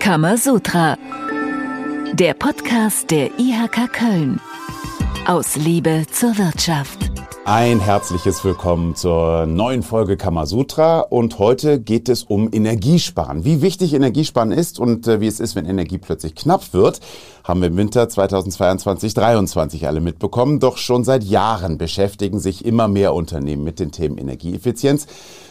[0.00, 0.96] Kamasutra.
[2.14, 4.40] Der Podcast der IHK Köln.
[5.26, 7.10] Aus Liebe zur Wirtschaft.
[7.44, 13.44] Ein herzliches Willkommen zur neuen Folge Kamasutra und heute geht es um Energiesparen.
[13.44, 17.00] Wie wichtig Energiesparen ist und äh, wie es ist, wenn Energie plötzlich knapp wird,
[17.44, 20.60] haben wir im Winter 2022-23 alle mitbekommen.
[20.60, 25.06] Doch schon seit Jahren beschäftigen sich immer mehr Unternehmen mit den Themen Energieeffizienz,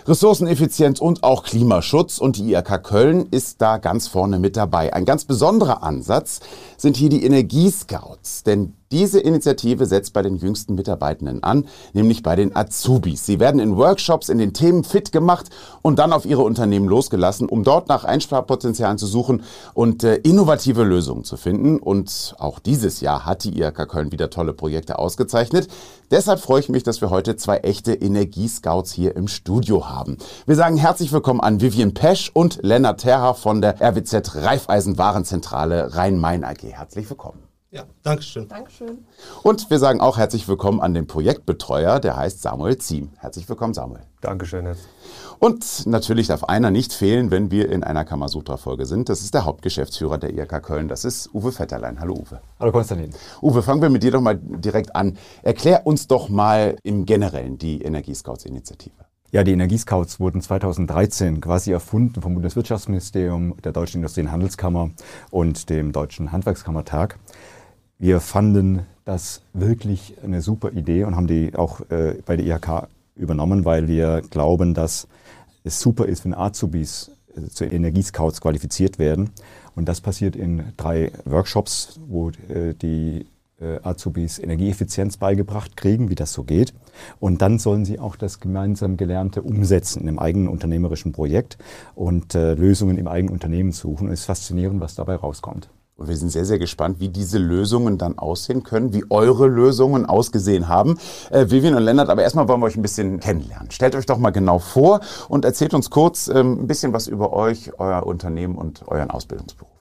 [0.07, 2.17] Ressourceneffizienz und auch Klimaschutz.
[2.17, 4.93] Und die IAK Köln ist da ganz vorne mit dabei.
[4.93, 6.39] Ein ganz besonderer Ansatz
[6.77, 8.43] sind hier die Energiescouts.
[8.43, 13.25] Denn diese Initiative setzt bei den jüngsten Mitarbeitenden an, nämlich bei den Azubis.
[13.25, 15.49] Sie werden in Workshops in den Themen fit gemacht
[15.89, 19.41] und dann auf ihre Unternehmen losgelassen, um dort nach Einsparpotenzialen zu suchen
[19.73, 21.79] und äh, innovative Lösungen zu finden.
[21.79, 25.67] Und auch dieses Jahr hat die IAK Köln wieder tolle Projekte ausgezeichnet.
[26.11, 30.17] Deshalb freue ich mich, dass wir heute zwei echte Energiescouts hier im Studio haben.
[30.45, 35.95] Wir sagen herzlich willkommen an Vivian Pesch und Lennart Terha von der RWZ Raiffeisen Warenzentrale
[35.95, 36.61] Rhein-Main AG.
[36.63, 37.48] Herzlich willkommen.
[37.71, 38.47] Ja, Dankeschön.
[38.47, 39.05] Dankeschön.
[39.43, 43.11] Und wir sagen auch herzlich willkommen an den Projektbetreuer, der heißt Samuel Ziem.
[43.17, 44.01] Herzlich willkommen, Samuel.
[44.21, 44.65] Dankeschön.
[44.65, 44.89] Jetzt.
[45.37, 49.07] Und natürlich darf einer nicht fehlen, wenn wir in einer Kamasutra-Folge sind.
[49.07, 50.87] Das ist der Hauptgeschäftsführer der IRK Köln.
[50.87, 51.99] Das ist Uwe Vetterlein.
[51.99, 52.41] Hallo Uwe.
[52.59, 53.13] Hallo Konstantin.
[53.39, 55.19] Uwe, fangen wir mit dir doch mal direkt an.
[55.43, 58.95] Erklär uns doch mal im Generellen die Energiescouts-Initiative.
[59.31, 64.89] Ja, die Energiescouts wurden 2013 quasi erfunden vom Bundeswirtschaftsministerium, der Deutschen Industrie- und Handelskammer
[65.29, 67.19] und dem Deutschen Handwerkskammertag.
[68.01, 72.87] Wir fanden das wirklich eine super Idee und haben die auch äh, bei der IHK
[73.17, 75.09] übernommen, weil wir glauben, dass
[75.65, 79.31] es super ist, wenn Azubis äh, zu Energiescouts qualifiziert werden.
[79.75, 83.25] Und das passiert in drei Workshops, wo äh, die
[83.59, 86.73] äh, Azubis Energieeffizienz beigebracht kriegen, wie das so geht.
[87.19, 91.57] Und dann sollen sie auch das gemeinsam Gelernte umsetzen in einem eigenen unternehmerischen Projekt
[91.95, 94.07] und äh, Lösungen im eigenen Unternehmen suchen.
[94.07, 95.69] Es ist faszinierend, was dabei rauskommt.
[95.99, 100.05] Und wir sind sehr, sehr gespannt, wie diese Lösungen dann aussehen können, wie eure Lösungen
[100.05, 100.97] ausgesehen haben.
[101.29, 103.69] Äh, Vivian und Lennart, aber erstmal wollen wir euch ein bisschen kennenlernen.
[103.69, 107.33] Stellt euch doch mal genau vor und erzählt uns kurz ähm, ein bisschen was über
[107.33, 109.73] euch, euer Unternehmen und euren Ausbildungsberuf.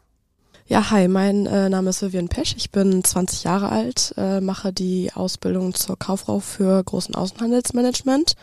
[0.67, 2.57] Ja, hi, mein äh, Name ist Vivian Pesch.
[2.57, 8.35] Ich bin 20 Jahre alt, äh, mache die Ausbildung zur Kauffrau für Großen Außenhandelsmanagement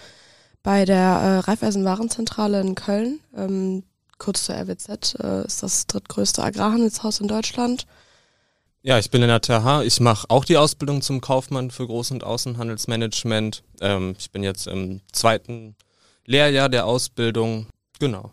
[0.63, 3.19] bei der äh, Raiffeisen Warenzentrale in Köln.
[3.36, 3.84] Ähm,
[4.18, 7.86] kurz zur RWZ, äh, ist das drittgrößte Agrarhandelshaus in Deutschland.
[8.81, 9.81] Ja, ich bin in der TH.
[9.84, 13.64] Ich mache auch die Ausbildung zum Kaufmann für Groß- und Außenhandelsmanagement.
[13.81, 15.75] Ähm, ich bin jetzt im zweiten
[16.25, 17.66] Lehrjahr der Ausbildung.
[18.00, 18.31] Genau.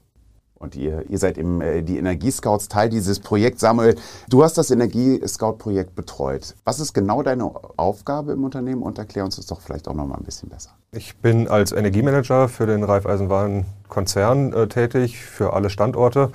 [0.62, 3.62] Und ihr, ihr seid im, äh, die Energiescouts Teil dieses Projekts.
[3.62, 3.96] Samuel,
[4.28, 6.54] du hast das Energiescout-Projekt betreut.
[6.64, 10.06] Was ist genau deine Aufgabe im Unternehmen und erklär uns das doch vielleicht auch noch
[10.06, 10.76] mal ein bisschen besser.
[10.94, 16.30] Ich bin als Energiemanager für den Raiffeisenwarenkonzern äh, tätig, für alle Standorte.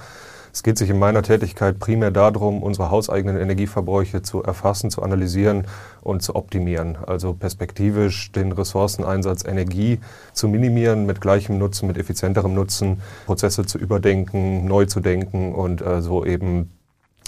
[0.52, 5.68] Es geht sich in meiner Tätigkeit primär darum, unsere hauseigenen Energieverbräuche zu erfassen, zu analysieren
[6.02, 6.98] und zu optimieren.
[7.06, 10.00] Also perspektivisch den Ressourceneinsatz Energie
[10.34, 15.84] zu minimieren, mit gleichem Nutzen, mit effizienterem Nutzen, Prozesse zu überdenken, neu zu denken und
[15.84, 16.72] äh, so eben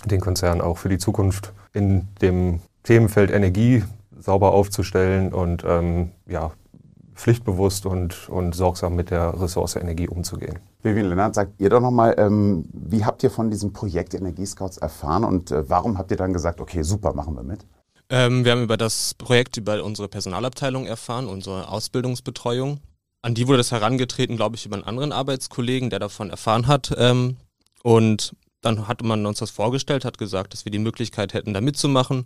[0.04, 3.84] den Konzern auch für die Zukunft in dem Themenfeld Energie
[4.18, 6.54] sauber aufzustellen und ähm, ja,
[7.20, 10.60] pflichtbewusst und, und sorgsam mit der Ressource Energie umzugehen.
[10.82, 15.24] Vivian Lennart, sagt ihr doch nochmal, ähm, wie habt ihr von diesem Projekt Energiescouts erfahren
[15.26, 17.66] und äh, warum habt ihr dann gesagt, okay, super, machen wir mit?
[18.10, 22.80] Ähm, wir haben über das Projekt über unsere Personalabteilung erfahren, unsere Ausbildungsbetreuung.
[23.22, 26.96] An die wurde das herangetreten, glaube ich, über einen anderen Arbeitskollegen, der davon erfahren hat.
[26.98, 27.36] Ähm,
[27.84, 31.62] und dann hatte man uns das vorgestellt, hat gesagt, dass wir die Möglichkeit hätten, da
[31.62, 32.26] mitzumachen.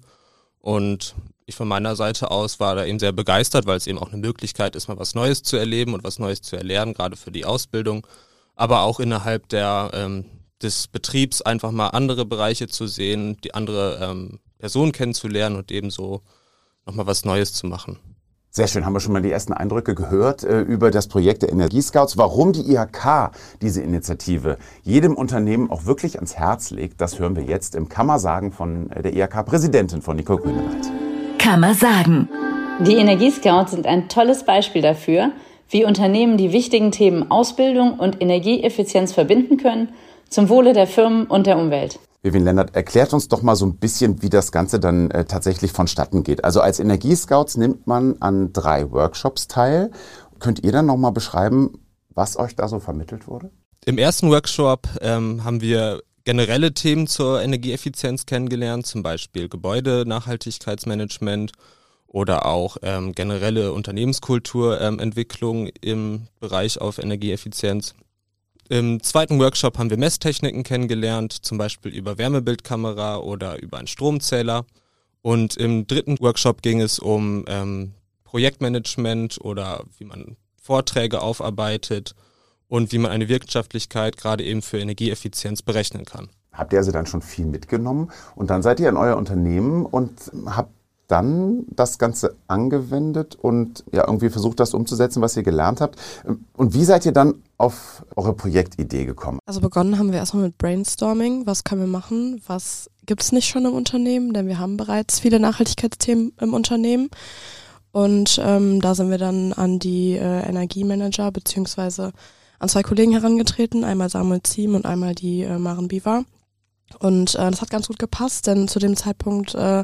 [0.59, 1.15] Und
[1.45, 4.21] ich von meiner Seite aus war da eben sehr begeistert, weil es eben auch eine
[4.21, 7.45] Möglichkeit ist, mal was Neues zu erleben und was Neues zu erlernen, gerade für die
[7.45, 8.05] Ausbildung,
[8.55, 10.25] aber auch innerhalb der, ähm,
[10.61, 15.89] des Betriebs einfach mal andere Bereiche zu sehen, die andere ähm, Personen kennenzulernen und eben
[15.89, 16.21] so
[16.85, 17.99] nochmal was Neues zu machen.
[18.55, 21.51] Sehr schön, haben wir schon mal die ersten Eindrücke gehört äh, über das Projekt der
[21.51, 22.17] Energiescouts.
[22.17, 23.31] Warum die IHK
[23.63, 28.51] diese Initiative jedem Unternehmen auch wirklich ans Herz legt, das hören wir jetzt im Kammersagen
[28.51, 31.12] von äh, der IHK-Präsidentin von Nicole Grünewald.
[31.43, 32.29] Kammersagen.
[32.87, 35.33] Die Energiescouts sind ein tolles Beispiel dafür,
[35.67, 39.89] wie Unternehmen die wichtigen Themen Ausbildung und Energieeffizienz verbinden können,
[40.29, 41.99] zum Wohle der Firmen und der Umwelt.
[42.21, 45.73] Vivian Lennart, erklärt uns doch mal so ein bisschen, wie das Ganze dann äh, tatsächlich
[45.73, 46.45] vonstatten geht.
[46.45, 49.91] Also als Energiescouts nimmt man an drei Workshops teil.
[50.39, 51.73] Könnt ihr dann noch mal beschreiben,
[52.13, 53.51] was euch da so vermittelt wurde?
[53.83, 61.51] Im ersten Workshop ähm, haben wir generelle Themen zur Energieeffizienz kennengelernt, zum Beispiel Gebäude-Nachhaltigkeitsmanagement
[62.07, 67.93] oder auch ähm, generelle Unternehmenskulturentwicklung ähm, im Bereich auf Energieeffizienz.
[68.69, 74.65] Im zweiten Workshop haben wir Messtechniken kennengelernt, zum Beispiel über Wärmebildkamera oder über einen Stromzähler.
[75.21, 77.93] Und im dritten Workshop ging es um ähm,
[78.23, 82.15] Projektmanagement oder wie man Vorträge aufarbeitet
[82.73, 86.29] und wie man eine Wirtschaftlichkeit gerade eben für Energieeffizienz berechnen kann.
[86.51, 90.31] Habt ihr also dann schon viel mitgenommen und dann seid ihr in euer Unternehmen und
[90.47, 90.71] habt
[91.07, 95.99] dann das Ganze angewendet und ja irgendwie versucht, das umzusetzen, was ihr gelernt habt.
[96.57, 99.37] Und wie seid ihr dann auf eure Projektidee gekommen?
[99.45, 101.45] Also begonnen haben wir erstmal mit Brainstorming.
[101.45, 102.41] Was können wir machen?
[102.47, 104.33] Was gibt es nicht schon im Unternehmen?
[104.33, 107.09] Denn wir haben bereits viele Nachhaltigkeitsthemen im Unternehmen.
[107.91, 112.13] Und ähm, da sind wir dann an die äh, Energiemanager beziehungsweise
[112.63, 116.23] an zwei Kollegen herangetreten, einmal Samuel Ziem und einmal die äh, Maren Biva.
[116.99, 119.83] Und äh, das hat ganz gut gepasst, denn zu dem Zeitpunkt äh,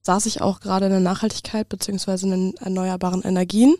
[0.00, 3.76] saß ich auch gerade in der Nachhaltigkeit beziehungsweise in den erneuerbaren Energien.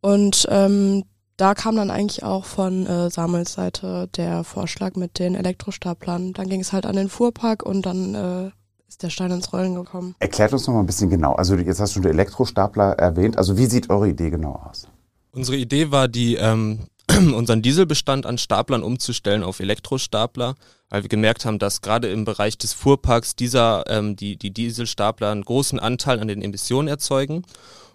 [0.00, 1.04] Und ähm,
[1.36, 6.32] da kam dann eigentlich auch von äh, Samuels Seite der Vorschlag mit den Elektrostaplern.
[6.32, 8.50] Dann ging es halt an den Fuhrpark und dann äh,
[8.88, 10.14] ist der Stein ins Rollen gekommen.
[10.18, 11.34] Erklärt uns noch mal ein bisschen genau.
[11.34, 13.36] Also jetzt hast du den Elektrostapler erwähnt.
[13.36, 14.88] Also wie sieht eure Idee genau aus?
[15.32, 16.78] Unsere Idee war, die, ähm,
[17.34, 20.54] unseren Dieselbestand an Staplern umzustellen auf Elektrostapler,
[20.88, 25.30] weil wir gemerkt haben, dass gerade im Bereich des Fuhrparks dieser, ähm, die, die Dieselstapler
[25.30, 27.44] einen großen Anteil an den Emissionen erzeugen.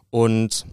[0.10, 0.66] Und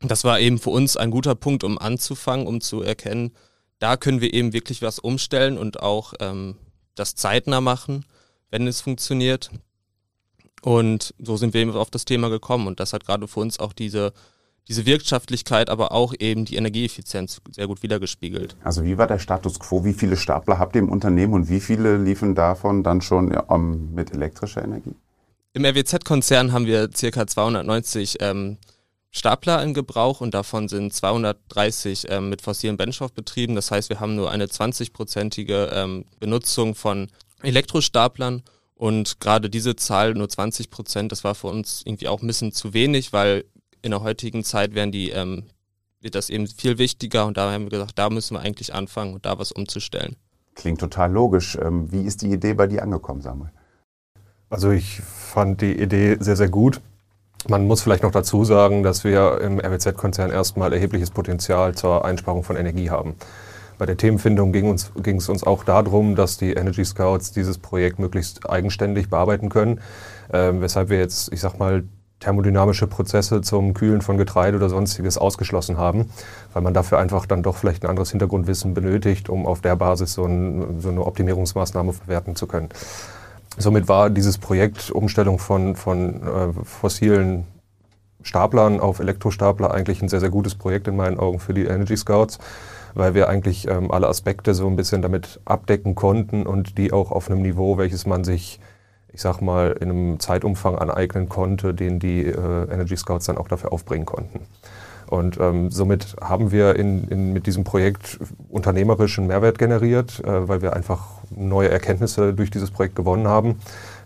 [0.00, 3.32] das war eben für uns ein guter Punkt, um anzufangen, um zu erkennen,
[3.80, 6.56] da können wir eben wirklich was umstellen und auch ähm,
[6.96, 8.04] das zeitnah machen
[8.50, 9.50] wenn es funktioniert.
[10.62, 12.66] Und so sind wir eben auf das Thema gekommen.
[12.66, 14.12] Und das hat gerade für uns auch diese,
[14.68, 18.56] diese Wirtschaftlichkeit, aber auch eben die Energieeffizienz sehr gut wiedergespiegelt.
[18.62, 19.84] Also wie war der Status quo?
[19.84, 23.94] Wie viele Stapler habt ihr im Unternehmen und wie viele liefen davon dann schon um,
[23.94, 24.94] mit elektrischer Energie?
[25.54, 28.58] Im RWZ-Konzern haben wir circa 290 ähm,
[29.10, 33.54] Stapler in Gebrauch und davon sind 230 ähm, mit fossilen Brennstoff betrieben.
[33.54, 37.08] Das heißt, wir haben nur eine 20-prozentige ähm, Benutzung von
[37.42, 38.42] Elektrostaplern
[38.74, 42.52] und gerade diese Zahl, nur 20 Prozent, das war für uns irgendwie auch ein bisschen
[42.52, 43.44] zu wenig, weil
[43.82, 45.44] in der heutigen Zeit werden die, ähm,
[46.00, 49.14] wird das eben viel wichtiger und da haben wir gesagt, da müssen wir eigentlich anfangen
[49.14, 50.16] und da was umzustellen.
[50.54, 51.56] Klingt total logisch.
[51.60, 53.50] Ähm, wie ist die Idee bei dir angekommen, Samuel?
[54.50, 56.80] Also ich fand die Idee sehr, sehr gut.
[57.48, 62.42] Man muss vielleicht noch dazu sagen, dass wir im RWZ-Konzern erstmal erhebliches Potenzial zur Einsparung
[62.42, 63.14] von Energie haben.
[63.78, 67.58] Bei der Themenfindung ging, uns, ging es uns auch darum, dass die Energy Scouts dieses
[67.58, 69.80] Projekt möglichst eigenständig bearbeiten können,
[70.30, 71.84] äh, weshalb wir jetzt, ich sag mal,
[72.20, 76.10] thermodynamische Prozesse zum Kühlen von Getreide oder sonstiges ausgeschlossen haben,
[76.52, 80.14] weil man dafür einfach dann doch vielleicht ein anderes Hintergrundwissen benötigt, um auf der Basis
[80.14, 82.68] so, ein, so eine Optimierungsmaßnahme verwerten zu können.
[83.56, 87.46] Somit war dieses Projekt Umstellung von, von äh, fossilen
[88.22, 91.96] Staplern auf Elektrostapler eigentlich ein sehr, sehr gutes Projekt in meinen Augen für die Energy
[91.96, 92.38] Scouts
[92.94, 97.12] weil wir eigentlich ähm, alle Aspekte so ein bisschen damit abdecken konnten und die auch
[97.12, 98.60] auf einem Niveau, welches man sich,
[99.12, 103.48] ich sag mal, in einem Zeitumfang aneignen konnte, den die äh, Energy Scouts dann auch
[103.48, 104.40] dafür aufbringen konnten.
[105.08, 108.18] Und ähm, somit haben wir in, in, mit diesem Projekt
[108.50, 113.56] unternehmerischen Mehrwert generiert, äh, weil wir einfach neue Erkenntnisse durch dieses Projekt gewonnen haben.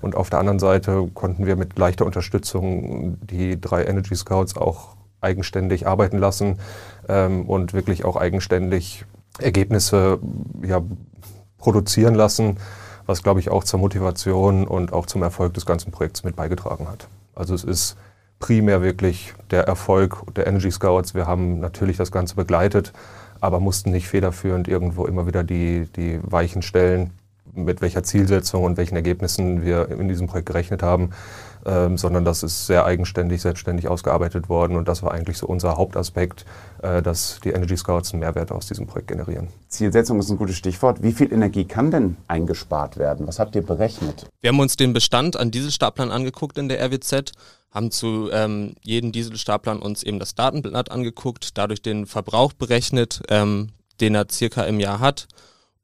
[0.01, 4.97] Und auf der anderen Seite konnten wir mit leichter Unterstützung die drei Energy Scouts auch
[5.21, 6.59] eigenständig arbeiten lassen
[7.09, 9.05] ähm, und wirklich auch eigenständig
[9.39, 10.19] Ergebnisse
[10.65, 10.83] ja,
[11.59, 12.59] produzieren lassen,
[13.07, 16.89] was, glaube ich, auch zur Motivation und auch zum Erfolg des ganzen Projekts mit beigetragen
[16.89, 17.09] hat.
[17.35, 17.97] Also es ist
[18.39, 21.15] primär wirklich der Erfolg der Energy Scouts.
[21.15, 22.93] Wir haben natürlich das Ganze begleitet,
[23.41, 27.11] aber mussten nicht federführend irgendwo immer wieder die, die Weichen stellen,
[27.55, 31.11] mit welcher Zielsetzung und welchen Ergebnissen wir in diesem Projekt gerechnet haben
[31.65, 34.77] ähm, sondern das ist sehr eigenständig, selbstständig ausgearbeitet worden.
[34.77, 36.45] Und das war eigentlich so unser Hauptaspekt,
[36.83, 39.49] äh, dass die Energy Scouts einen Mehrwert aus diesem Projekt generieren.
[39.69, 41.03] Zielsetzung ist ein gutes Stichwort.
[41.03, 43.27] Wie viel Energie kann denn eingespart werden?
[43.27, 44.27] Was habt ihr berechnet?
[44.41, 47.33] Wir haben uns den Bestand an Dieselstaplern angeguckt in der RWZ,
[47.71, 53.71] haben zu ähm, jedem Dieselstaplern uns eben das Datenblatt angeguckt, dadurch den Verbrauch berechnet, ähm,
[54.01, 55.29] den er circa im Jahr hat.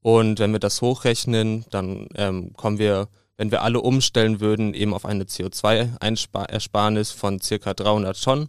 [0.02, 4.92] Und wenn wir das hochrechnen, dann ähm, kommen wir wenn wir alle umstellen würden, eben
[4.92, 8.48] auf eine CO2-Ersparnis von circa 300 Tonnen.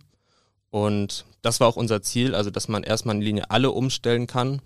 [0.71, 4.61] Und das war auch unser Ziel, also dass man erstmal in Linie alle umstellen kann.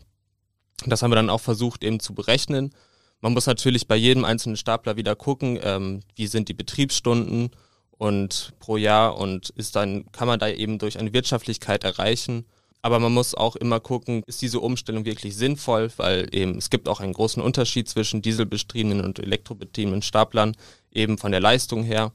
[0.86, 2.74] Das haben wir dann auch versucht eben zu berechnen.
[3.20, 7.52] Man muss natürlich bei jedem einzelnen Stapler wieder gucken, ähm, wie sind die Betriebsstunden
[7.92, 12.46] und pro Jahr und ist dann, kann man da eben durch eine Wirtschaftlichkeit erreichen.
[12.86, 16.90] Aber man muss auch immer gucken, ist diese Umstellung wirklich sinnvoll, weil eben es gibt
[16.90, 20.56] auch einen großen Unterschied zwischen dieselbetriebenen und elektrobetriebenen Staplern,
[20.92, 22.12] eben von der Leistung her.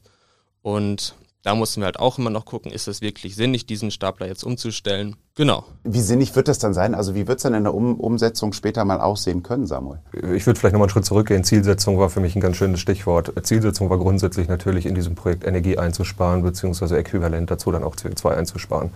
[0.61, 4.27] Und da mussten wir halt auch immer noch gucken, ist es wirklich sinnig, diesen Stapler
[4.27, 5.15] jetzt umzustellen.
[5.39, 5.63] Genau.
[5.85, 6.93] Wie sinnig wird das dann sein?
[6.93, 9.99] Also wie wird es dann in der um Umsetzung später mal aussehen können, Samuel?
[10.35, 11.45] Ich würde vielleicht nochmal einen Schritt zurückgehen.
[11.45, 13.31] Zielsetzung war für mich ein ganz schönes Stichwort.
[13.43, 18.35] Zielsetzung war grundsätzlich natürlich in diesem Projekt Energie einzusparen, beziehungsweise äquivalent dazu dann auch CO2
[18.35, 18.89] einzusparen.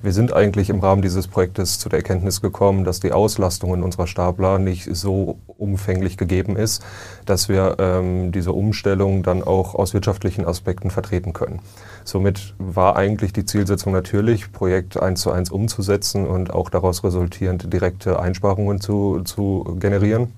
[0.00, 3.82] Wir sind eigentlich im Rahmen dieses Projektes zu der Erkenntnis gekommen, dass die Auslastung in
[3.82, 6.82] unserer Stapler nicht so umfänglich gegeben ist,
[7.26, 11.60] dass wir ähm, diese Umstellung dann auch aus wirtschaftlichen Aspekten vertreten können.
[12.04, 15.50] Somit war eigentlich die Zielsetzung natürlich, Projekt eins zu eins
[15.82, 20.32] umzusetzen und auch daraus resultierend direkte Einsparungen zu, zu generieren.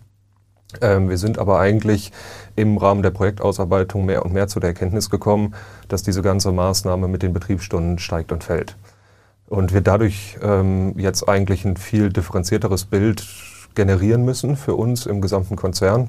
[0.81, 2.13] Ähm, wir sind aber eigentlich
[2.57, 5.55] im Rahmen der Projektausarbeitung mehr und mehr zu der Erkenntnis gekommen,
[5.89, 8.77] dass diese ganze Maßnahme mit den Betriebsstunden steigt und fällt.
[9.47, 13.25] Und wir dadurch ähm, jetzt eigentlich ein viel differenzierteres Bild
[13.75, 16.09] generieren müssen für uns im gesamten Konzern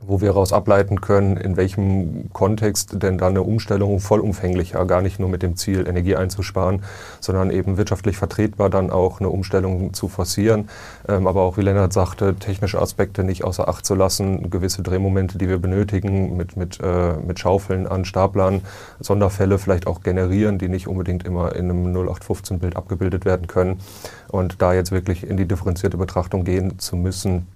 [0.00, 5.18] wo wir daraus ableiten können, in welchem Kontext denn dann eine Umstellung vollumfänglicher, gar nicht
[5.18, 6.82] nur mit dem Ziel, Energie einzusparen,
[7.20, 10.68] sondern eben wirtschaftlich vertretbar dann auch eine Umstellung zu forcieren.
[11.08, 15.36] Ähm, aber auch, wie Lennart sagte, technische Aspekte nicht außer Acht zu lassen, gewisse Drehmomente,
[15.36, 18.62] die wir benötigen, mit, mit, äh, mit Schaufeln an Staplern,
[19.00, 23.80] Sonderfälle vielleicht auch generieren, die nicht unbedingt immer in einem 0815-Bild abgebildet werden können.
[24.28, 27.46] Und da jetzt wirklich in die differenzierte Betrachtung gehen zu müssen,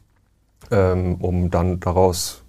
[0.70, 2.42] ähm, um dann daraus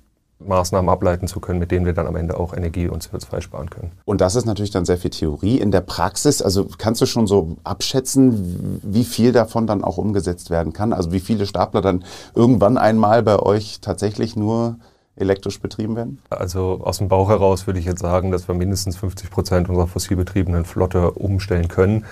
[0.48, 3.70] Maßnahmen ableiten zu können, mit denen wir dann am Ende auch Energie und CO2 sparen
[3.70, 3.91] können.
[4.05, 5.58] Und das ist natürlich dann sehr viel Theorie.
[5.60, 10.50] In der Praxis, also kannst du schon so abschätzen, wie viel davon dann auch umgesetzt
[10.50, 10.93] werden kann?
[10.93, 12.03] Also wie viele Stapler dann
[12.36, 14.77] irgendwann einmal bei euch tatsächlich nur
[15.15, 16.20] elektrisch betrieben werden?
[16.29, 19.88] Also aus dem Bauch heraus würde ich jetzt sagen, dass wir mindestens 50 Prozent unserer
[19.88, 22.05] fossilbetriebenen Flotte umstellen können.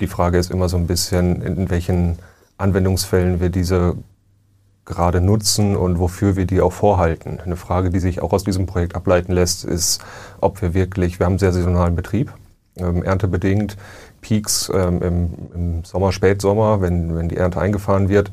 [0.00, 2.18] Die Frage ist immer so ein bisschen, in welchen
[2.58, 3.96] Anwendungsfällen wir diese
[4.86, 7.40] gerade nutzen und wofür wir die auch vorhalten.
[7.44, 10.02] Eine Frage, die sich auch aus diesem Projekt ableiten lässt, ist,
[10.40, 12.32] ob wir wirklich, wir haben sehr saisonalen Betrieb,
[12.78, 13.76] ähm, erntebedingt,
[14.20, 18.30] Peaks ähm, im, im, Sommer, Spätsommer, wenn, wenn die Ernte eingefahren wird,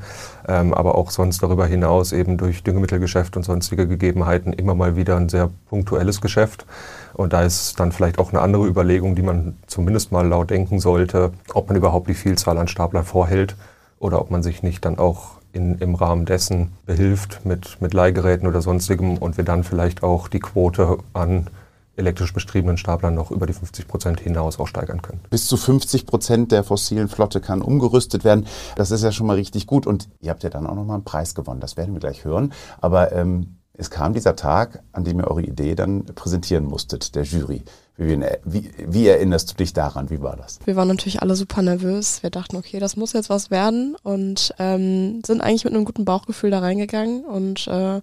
[0.48, 5.16] ähm, aber auch sonst darüber hinaus eben durch Düngemittelgeschäft und sonstige Gegebenheiten immer mal wieder
[5.16, 6.66] ein sehr punktuelles Geschäft.
[7.14, 10.80] Und da ist dann vielleicht auch eine andere Überlegung, die man zumindest mal laut denken
[10.80, 13.56] sollte, ob man überhaupt die Vielzahl an Staplern vorhält
[14.00, 18.46] oder ob man sich nicht dann auch in, im Rahmen dessen behilft mit, mit Leihgeräten
[18.46, 21.48] oder sonstigem und wir dann vielleicht auch die Quote an
[21.96, 25.20] elektrisch bestriebenen Staplern noch über die 50 Prozent hinaus auch steigern können.
[25.30, 28.46] Bis zu 50 Prozent der fossilen Flotte kann umgerüstet werden.
[28.76, 29.86] Das ist ja schon mal richtig gut.
[29.86, 31.60] Und ihr habt ja dann auch nochmal einen Preis gewonnen.
[31.60, 32.52] Das werden wir gleich hören.
[32.80, 37.24] Aber ähm, es kam dieser Tag, an dem ihr eure Idee dann präsentieren musstet, der
[37.24, 37.62] Jury.
[37.96, 40.10] Wie, wie, wie, erinnerst du dich daran?
[40.10, 40.58] Wie war das?
[40.64, 42.22] Wir waren natürlich alle super nervös.
[42.22, 46.04] Wir dachten, okay, das muss jetzt was werden und ähm, sind eigentlich mit einem guten
[46.04, 48.00] Bauchgefühl da reingegangen und äh,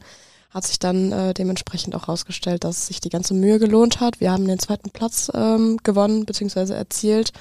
[0.49, 4.19] hat sich dann äh, dementsprechend auch herausgestellt, dass sich die ganze Mühe gelohnt hat.
[4.19, 6.73] Wir haben den zweiten Platz ähm, gewonnen bzw.
[6.73, 7.31] erzielt.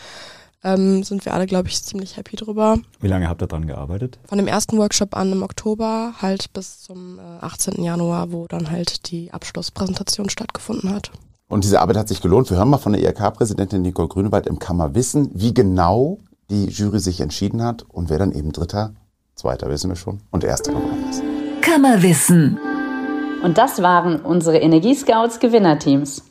[0.63, 2.79] Ähm, sind wir alle, glaube ich, ziemlich happy drüber.
[3.01, 4.19] Wie lange habt ihr dran gearbeitet?
[4.29, 7.83] Von dem ersten Workshop an im Oktober halt bis zum äh, 18.
[7.83, 11.11] Januar, wo dann halt die Abschlusspräsentation stattgefunden hat.
[11.49, 12.51] Und diese Arbeit hat sich gelohnt.
[12.51, 16.19] Wir hören mal von der IHK-Präsidentin Nicole Grünewald im Kammerwissen, wie genau
[16.51, 18.93] die Jury sich entschieden hat und wer dann eben Dritter,
[19.35, 21.23] Zweiter wissen wir schon und Erster geworden ist.
[21.63, 22.59] Kammerwissen.
[23.43, 26.23] Und das waren unsere Energiescouts Gewinnerteams.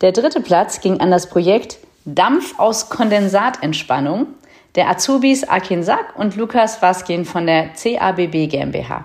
[0.00, 4.28] Der dritte Platz ging an das Projekt Dampf aus Kondensatentspannung
[4.74, 9.04] der Azubis Akin Sack und Lukas Vaskin von der CABB GmbH.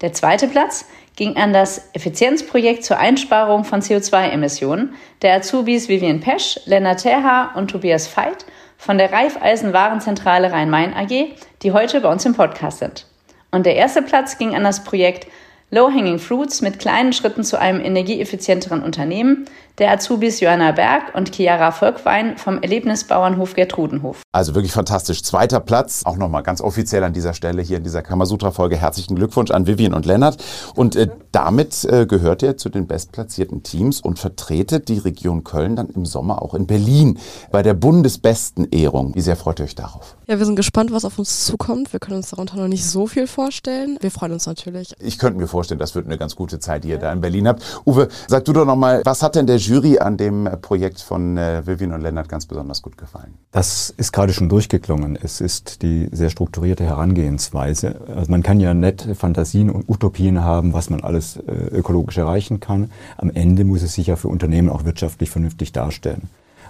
[0.00, 0.86] Der zweite Platz
[1.16, 7.70] ging an das Effizienzprojekt zur Einsparung von CO2-Emissionen der Azubis Vivian Pesch, Lennart Terha und
[7.70, 8.44] Tobias Veit
[8.78, 13.06] von der Raiffeisen-Warenzentrale Rhein-Main AG, die heute bei uns im Podcast sind.
[13.50, 15.26] Und der erste Platz ging an das Projekt
[15.70, 19.46] Low-Hanging Fruits mit kleinen Schritten zu einem energieeffizienteren Unternehmen
[19.80, 24.20] der Azubis Johanna Berg und Chiara Volkwein vom Erlebnisbauernhof Gertrudenhof.
[24.30, 25.22] Also wirklich fantastisch.
[25.22, 28.76] Zweiter Platz, auch nochmal ganz offiziell an dieser Stelle hier in dieser Kamasutra-Folge.
[28.76, 30.36] Herzlichen Glückwunsch an Vivian und Lennart.
[30.74, 35.76] Und äh, damit äh, gehört ihr zu den bestplatzierten Teams und vertretet die Region Köln
[35.76, 37.18] dann im Sommer auch in Berlin
[37.50, 39.14] bei der Bundesbesten-Ehrung.
[39.14, 40.16] Wie sehr freut ihr euch darauf?
[40.26, 41.94] Ja, wir sind gespannt, was auf uns zukommt.
[41.94, 43.96] Wir können uns darunter noch nicht so viel vorstellen.
[44.00, 44.92] Wir freuen uns natürlich.
[45.00, 47.48] Ich könnte mir vorstellen, das wird eine ganz gute Zeit, die ihr da in Berlin
[47.48, 47.62] habt.
[47.86, 49.69] Uwe, sag du doch nochmal, was hat denn der Jury
[50.00, 53.34] an dem Projekt von äh, Vivian und Lennart ganz besonders gut gefallen?
[53.52, 55.18] Das ist gerade schon durchgeklungen.
[55.20, 58.00] Es ist die sehr strukturierte Herangehensweise.
[58.14, 62.60] Also man kann ja nett Fantasien und Utopien haben, was man alles äh, ökologisch erreichen
[62.60, 62.90] kann.
[63.16, 66.28] Am Ende muss es sich ja für Unternehmen auch wirtschaftlich vernünftig darstellen.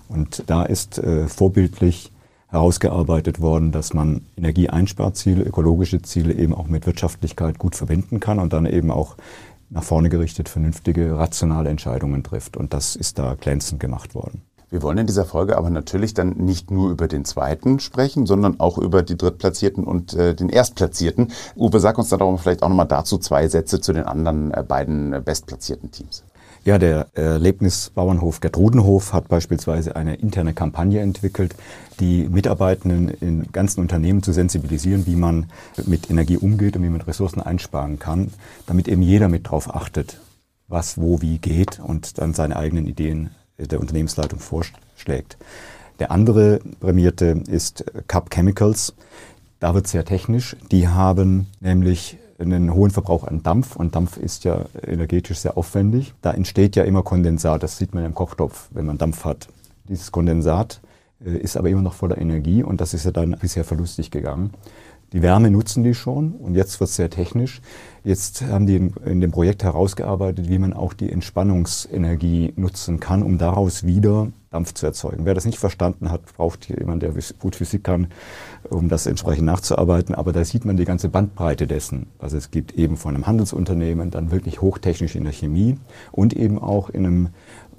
[0.08, 2.12] Und da ist äh, vorbildlich
[2.50, 8.52] herausgearbeitet worden, dass man Energieeinsparziele, ökologische Ziele eben auch mit Wirtschaftlichkeit gut verbinden kann und
[8.52, 9.16] dann eben auch
[9.70, 12.56] nach vorne gerichtet vernünftige, rationale Entscheidungen trifft.
[12.56, 14.42] Und das ist da glänzend gemacht worden.
[14.68, 18.60] Wir wollen in dieser Folge aber natürlich dann nicht nur über den zweiten sprechen, sondern
[18.60, 21.32] auch über die Drittplatzierten und äh, den Erstplatzierten.
[21.56, 24.62] Uwe, sag uns dann auch vielleicht auch nochmal dazu zwei Sätze zu den anderen äh,
[24.62, 26.22] beiden äh, bestplatzierten Teams.
[26.62, 31.54] Ja, der Erlebnisbauernhof Gertrudenhof hat beispielsweise eine interne Kampagne entwickelt,
[32.00, 35.46] die Mitarbeitenden in ganzen Unternehmen zu sensibilisieren, wie man
[35.86, 38.30] mit Energie umgeht und wie man Ressourcen einsparen kann,
[38.66, 40.20] damit eben jeder mit drauf achtet,
[40.68, 45.38] was wo wie geht und dann seine eigenen Ideen der Unternehmensleitung vorschlägt.
[45.98, 48.94] Der andere prämierte ist Cup Chemicals.
[49.60, 50.56] Da wird sehr technisch.
[50.70, 56.14] Die haben nämlich einen hohen Verbrauch an Dampf und Dampf ist ja energetisch sehr aufwendig.
[56.22, 59.48] Da entsteht ja immer Kondensat, das sieht man im Kochtopf, wenn man Dampf hat.
[59.88, 60.80] Dieses Kondensat
[61.24, 64.50] äh, ist aber immer noch voller Energie und das ist ja dann bisher verlustig gegangen.
[65.12, 67.60] Die Wärme nutzen die schon und jetzt wird es sehr technisch.
[68.04, 73.36] Jetzt haben die in, dem Projekt herausgearbeitet, wie man auch die Entspannungsenergie nutzen kann, um
[73.36, 75.26] daraus wieder Dampf zu erzeugen.
[75.26, 78.08] Wer das nicht verstanden hat, braucht jemand, der gut Physik kann,
[78.68, 80.14] um das entsprechend nachzuarbeiten.
[80.14, 82.06] Aber da sieht man die ganze Bandbreite dessen.
[82.18, 85.76] Also es gibt eben von einem Handelsunternehmen dann wirklich hochtechnisch in der Chemie
[86.12, 87.28] und eben auch in einem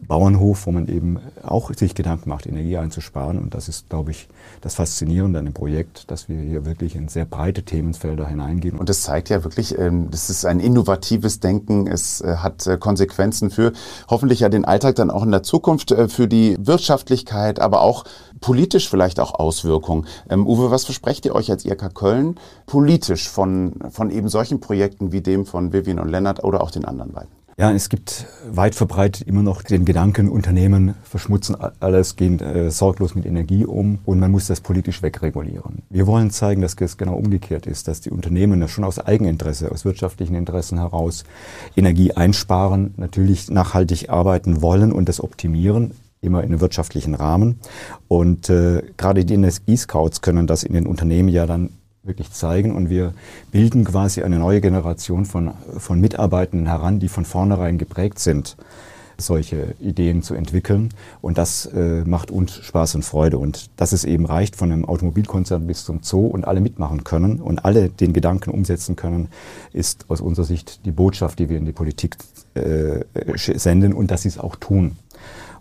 [0.08, 3.38] Bauernhof, wo man eben auch sich Gedanken macht, Energie einzusparen.
[3.38, 4.28] Und das ist, glaube ich,
[4.62, 8.78] das Faszinierende an dem Projekt, dass wir hier wirklich in sehr breite Themenfelder hineingehen.
[8.78, 11.88] Und das zeigt ja wirklich, ähm, das ist ein innovatives Denken.
[11.88, 13.74] Es äh, hat äh, Konsequenzen für
[14.10, 18.06] hoffentlich ja den Alltag dann auch in der Zukunft, äh, für die Wirtschaftlichkeit, aber auch
[18.40, 20.08] politisch vielleicht auch Auswirkungen.
[20.30, 25.12] Ähm, Uwe, was versprecht ihr euch als IRK Köln politisch von, von eben solchen Projekten
[25.12, 27.41] wie dem von Vivian und Lennart oder auch den anderen beiden?
[27.62, 33.14] Ja, es gibt weit verbreitet immer noch den Gedanken, Unternehmen verschmutzen alles, gehen äh, sorglos
[33.14, 35.84] mit Energie um und man muss das politisch wegregulieren.
[35.92, 39.86] Wir wollen zeigen, dass es genau umgekehrt ist, dass die Unternehmen schon aus Eigeninteresse, aus
[39.86, 41.24] wirtschaftlichen Interessen heraus
[41.76, 47.60] Energie einsparen, natürlich nachhaltig arbeiten wollen und das optimieren immer in einem wirtschaftlichen Rahmen.
[48.08, 51.70] Und äh, gerade die Energie-Scouts können das in den Unternehmen ja dann
[52.04, 52.76] wirklich zeigen.
[52.76, 53.14] Und wir
[53.52, 58.58] bilden quasi eine neue Generation von, von Mitarbeitenden heran, die von vornherein geprägt sind,
[59.18, 60.90] solche Ideen zu entwickeln.
[61.22, 63.38] Und das äh, macht uns Spaß und Freude.
[63.38, 67.40] Und dass es eben reicht von einem Automobilkonzern bis zum Zoo und alle mitmachen können
[67.40, 69.30] und alle den Gedanken umsetzen können,
[69.72, 72.18] ist aus unserer Sicht die Botschaft, die wir in die Politik
[72.56, 73.02] äh,
[73.36, 74.98] senden und dass sie es auch tun.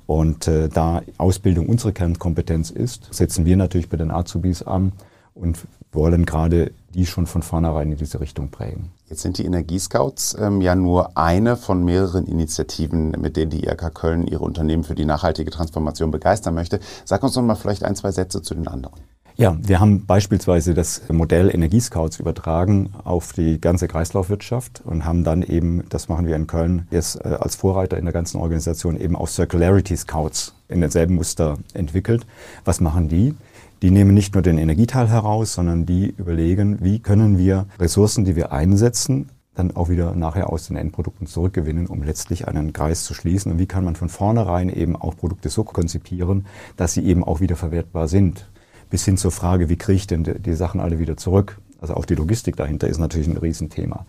[0.07, 4.93] Und äh, da Ausbildung unsere Kernkompetenz ist, setzen wir natürlich bei den Azubis an
[5.35, 5.59] und
[5.93, 8.91] wollen gerade die schon von vornherein in diese Richtung prägen.
[9.09, 13.95] Jetzt sind die Energiescouts ähm, ja nur eine von mehreren Initiativen, mit denen die IRK
[13.95, 16.81] Köln ihre Unternehmen für die nachhaltige Transformation begeistern möchte.
[17.05, 19.01] Sag uns noch mal vielleicht ein, zwei Sätze zu den anderen.
[19.37, 25.43] Ja, wir haben beispielsweise das Modell Energiescouts übertragen auf die ganze Kreislaufwirtschaft und haben dann
[25.43, 29.17] eben, das machen wir in Köln jetzt äh, als Vorreiter in der ganzen Organisation, eben
[29.17, 32.27] auch Circularity Scouts in demselben Muster entwickelt.
[32.67, 33.35] Was machen die?
[33.83, 38.37] Die nehmen nicht nur den Energieteil heraus, sondern die überlegen, wie können wir Ressourcen, die
[38.37, 43.15] wir einsetzen, dann auch wieder nachher aus den Endprodukten zurückgewinnen, um letztlich einen Kreis zu
[43.15, 43.53] schließen.
[43.53, 47.41] Und wie kann man von vornherein eben auch Produkte so konzipieren, dass sie eben auch
[47.41, 48.51] wieder verwertbar sind.
[48.91, 51.59] Bis hin zur Frage, wie kriege ich denn die Sachen alle wieder zurück?
[51.81, 54.05] Also auch die Logistik dahinter ist natürlich ein Riesenthema.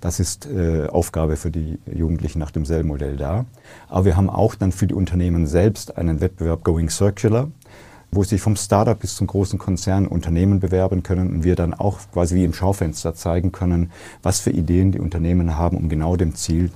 [0.00, 3.46] Das ist äh, Aufgabe für die Jugendlichen nach demselben Modell da.
[3.88, 7.48] Aber wir haben auch dann für die Unternehmen selbst einen Wettbewerb Going Circular
[8.16, 11.98] wo sich vom Startup bis zum großen Konzern Unternehmen bewerben können und wir dann auch
[12.12, 16.34] quasi wie im Schaufenster zeigen können, was für Ideen die Unternehmen haben, um genau dem
[16.34, 16.70] Ziel,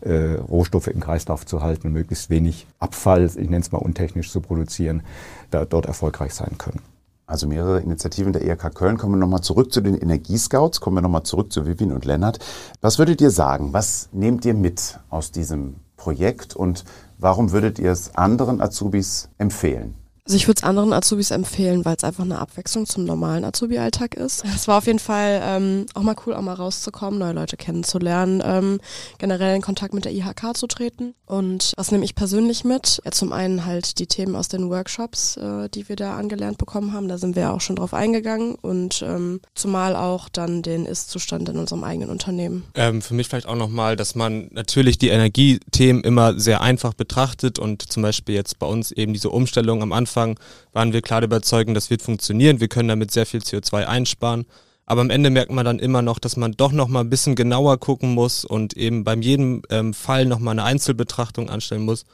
[0.00, 4.40] äh, Rohstoffe im Kreislauf zu halten, möglichst wenig Abfall, ich nenne es mal untechnisch zu
[4.40, 5.02] produzieren,
[5.50, 6.80] da dort erfolgreich sein können.
[7.26, 8.98] Also mehrere Initiativen der IHK Köln.
[8.98, 12.38] Kommen wir nochmal zurück zu den Energiescouts, kommen wir nochmal zurück zu Vivian und Lennart.
[12.80, 13.72] Was würdet ihr sagen?
[13.72, 16.84] Was nehmt ihr mit aus diesem Projekt und
[17.18, 20.05] warum würdet ihr es anderen Azubis empfehlen?
[20.26, 24.14] Also ich würde es anderen Azubis empfehlen, weil es einfach eine Abwechslung zum normalen Azubi-Alltag
[24.14, 24.44] ist.
[24.56, 28.42] Es war auf jeden Fall ähm, auch mal cool, auch mal rauszukommen, neue Leute kennenzulernen,
[28.44, 28.80] ähm,
[29.18, 31.14] generell in Kontakt mit der IHK zu treten.
[31.26, 33.00] Und was nehme ich persönlich mit?
[33.04, 36.92] Ja, zum einen halt die Themen aus den Workshops, äh, die wir da angelernt bekommen
[36.92, 37.06] haben.
[37.06, 38.56] Da sind wir ja auch schon drauf eingegangen.
[38.56, 42.64] Und ähm, zumal auch dann den Ist-Zustand in unserem eigenen Unternehmen.
[42.74, 47.60] Ähm, für mich vielleicht auch nochmal, dass man natürlich die Energiethemen immer sehr einfach betrachtet
[47.60, 50.38] und zum Beispiel jetzt bei uns eben diese Umstellung am Anfang Anfang
[50.72, 54.46] waren wir klar überzeugt, das wird funktionieren, wir können damit sehr viel CO2 einsparen.
[54.86, 57.34] Aber am Ende merkt man dann immer noch, dass man doch noch mal ein bisschen
[57.34, 62.04] genauer gucken muss und eben beim jedem ähm, Fall noch mal eine Einzelbetrachtung anstellen muss,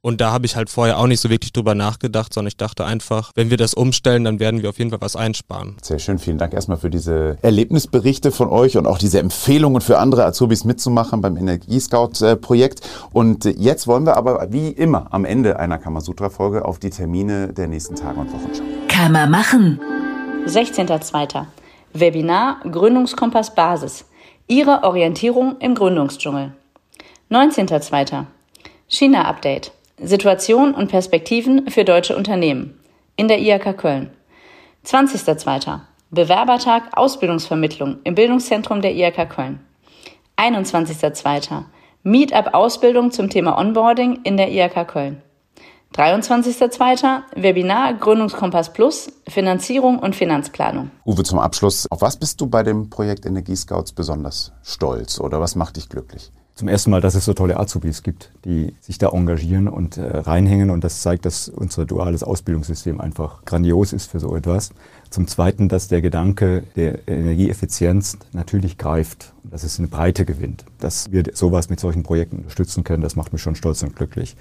[0.00, 2.84] Und da habe ich halt vorher auch nicht so wirklich drüber nachgedacht, sondern ich dachte
[2.84, 5.76] einfach, wenn wir das umstellen, dann werden wir auf jeden Fall was einsparen.
[5.82, 9.98] Sehr schön, vielen Dank erstmal für diese Erlebnisberichte von euch und auch diese Empfehlungen für
[9.98, 12.80] andere Azubis mitzumachen beim Energiescout-Projekt.
[13.12, 17.66] Und jetzt wollen wir aber wie immer am Ende einer Kamasutra-Folge auf die Termine der
[17.66, 18.66] nächsten Tage und Wochen schauen.
[18.86, 19.80] Kann man machen.
[20.46, 21.44] 16.02.
[21.92, 24.04] Webinar Gründungskompass Basis.
[24.46, 26.52] Ihre Orientierung im Gründungsdschungel.
[27.30, 28.26] 19.02.
[28.86, 29.72] China-Update.
[30.02, 32.78] Situation und Perspektiven für deutsche Unternehmen
[33.16, 34.10] in der IHK Köln.
[34.84, 35.80] 20.02.
[36.10, 39.60] Bewerbertag Ausbildungsvermittlung im Bildungszentrum der IHK Köln.
[40.36, 41.64] 21.02.
[42.04, 45.22] Meetup Ausbildung zum Thema Onboarding in der IHK Köln.
[45.94, 47.22] 23.02.
[47.34, 50.90] Webinar Gründungskompass Plus, Finanzierung und Finanzplanung.
[51.04, 55.56] Uwe, zum Abschluss, auf was bist du bei dem Projekt Energiescouts besonders stolz oder was
[55.56, 56.30] macht dich glücklich?
[56.58, 60.02] Zum ersten Mal, dass es so tolle Azubis gibt, die sich da engagieren und äh,
[60.02, 60.70] reinhängen.
[60.70, 64.70] Und das zeigt, dass unser duales Ausbildungssystem einfach grandios ist für so etwas.
[65.08, 70.64] Zum Zweiten, dass der Gedanke der Energieeffizienz natürlich greift und dass es eine Breite gewinnt.
[70.80, 74.36] Dass wir sowas mit solchen Projekten unterstützen können, das macht mich schon stolz und glücklich.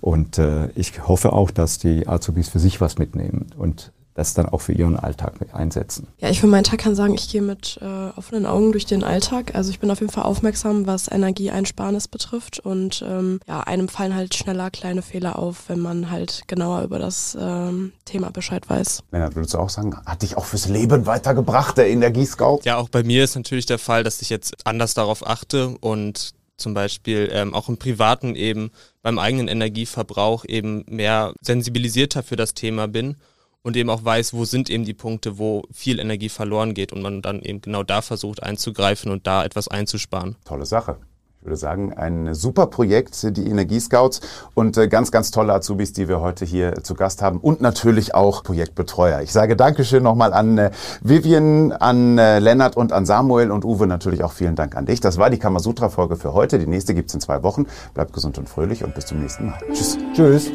[0.00, 4.48] Und äh, ich hoffe auch, dass die Azubis für sich was mitnehmen und das dann
[4.48, 6.08] auch für ihren Alltag einsetzen.
[6.18, 9.04] Ja, ich für meinen Tag kann sagen, ich gehe mit äh, offenen Augen durch den
[9.04, 9.54] Alltag.
[9.54, 14.14] Also ich bin auf jeden Fall aufmerksam, was Energieeinsparnis betrifft und ähm, ja, einem fallen
[14.14, 19.02] halt schneller kleine Fehler auf, wenn man halt genauer über das ähm, Thema Bescheid weiß.
[19.12, 22.60] Lennart, würdest du auch sagen, hat dich auch fürs Leben weitergebracht, der Energiescout?
[22.64, 26.32] Ja, auch bei mir ist natürlich der Fall, dass ich jetzt anders darauf achte und
[26.56, 28.70] zum Beispiel ähm, auch im Privaten eben
[29.02, 33.16] beim eigenen Energieverbrauch eben mehr sensibilisierter für das Thema bin
[33.62, 37.02] und eben auch weiß, wo sind eben die Punkte, wo viel Energie verloren geht und
[37.02, 40.36] man dann eben genau da versucht einzugreifen und da etwas einzusparen.
[40.44, 40.98] Tolle Sache.
[41.46, 44.20] Ich würde sagen, ein super Projekt, die Energiescouts
[44.54, 48.16] und äh, ganz, ganz tolle Azubis, die wir heute hier zu Gast haben und natürlich
[48.16, 49.20] auch Projektbetreuer.
[49.20, 50.70] Ich sage Dankeschön nochmal an äh,
[51.02, 54.98] Vivian, an äh, Lennart und an Samuel und Uwe natürlich auch vielen Dank an dich.
[54.98, 56.58] Das war die Kamasutra-Folge für heute.
[56.58, 57.66] Die nächste gibt's in zwei Wochen.
[57.94, 59.60] Bleibt gesund und fröhlich und bis zum nächsten Mal.
[59.72, 59.98] Tschüss.
[60.14, 60.50] Tschüss.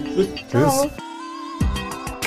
[0.52, 0.88] Tschüss.